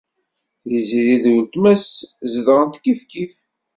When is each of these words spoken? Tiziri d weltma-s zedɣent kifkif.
Tiziri 0.67 1.17
d 1.23 1.25
weltma-s 1.33 1.87
zedɣent 2.31 2.81
kifkif. 2.83 3.35